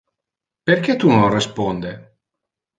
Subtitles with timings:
[0.69, 1.91] Perque tu non responde?